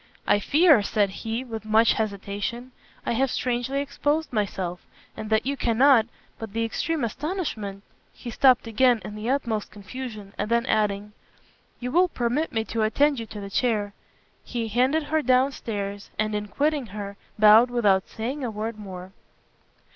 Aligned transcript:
"I 0.25 0.39
fear," 0.39 0.81
said 0.81 1.11
he, 1.11 1.43
with 1.43 1.63
much 1.63 1.93
hesitation, 1.93 2.71
"I 3.05 3.11
have 3.11 3.29
strangely 3.29 3.81
exposed 3.81 4.33
myself 4.33 4.83
and 5.15 5.29
that 5.29 5.45
you 5.45 5.55
cannot 5.55 6.07
but 6.39 6.53
the 6.53 6.65
extreme 6.65 7.03
astonishment" 7.03 7.83
he 8.13 8.31
stopt 8.31 8.65
again 8.65 9.03
in 9.05 9.13
the 9.13 9.29
utmost 9.29 9.69
confusion, 9.69 10.33
and 10.39 10.49
then 10.49 10.65
adding, 10.65 11.13
"you 11.79 11.91
will 11.91 12.07
permit 12.07 12.51
me 12.51 12.63
to 12.65 12.81
attend 12.81 13.19
you 13.19 13.27
to 13.27 13.39
the 13.39 13.51
chair," 13.51 13.93
he 14.43 14.69
handed 14.69 15.03
her 15.03 15.21
down 15.21 15.51
stairs, 15.51 16.09
and 16.17 16.33
in 16.33 16.47
quitting 16.47 16.87
her, 16.87 17.15
bowed 17.37 17.69
without 17.69 18.07
saying 18.09 18.43
a 18.43 18.49
word 18.49 18.79
more. 18.79 19.11